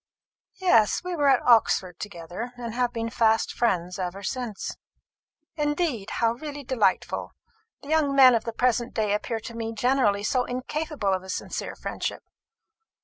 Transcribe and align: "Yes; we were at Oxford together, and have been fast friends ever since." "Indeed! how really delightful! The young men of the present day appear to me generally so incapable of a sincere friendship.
"Yes; 0.55 1.03
we 1.03 1.15
were 1.15 1.27
at 1.29 1.43
Oxford 1.43 1.99
together, 1.99 2.53
and 2.57 2.73
have 2.73 2.91
been 2.91 3.11
fast 3.11 3.53
friends 3.53 3.99
ever 3.99 4.23
since." 4.23 4.75
"Indeed! 5.55 6.09
how 6.13 6.31
really 6.33 6.63
delightful! 6.63 7.33
The 7.83 7.89
young 7.89 8.15
men 8.15 8.33
of 8.33 8.43
the 8.43 8.51
present 8.51 8.95
day 8.95 9.13
appear 9.13 9.39
to 9.41 9.55
me 9.55 9.73
generally 9.73 10.23
so 10.23 10.45
incapable 10.45 11.13
of 11.13 11.21
a 11.21 11.29
sincere 11.29 11.75
friendship. 11.75 12.23